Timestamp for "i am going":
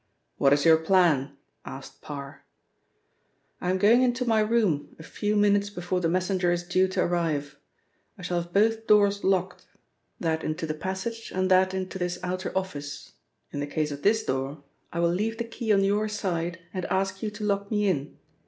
3.61-4.01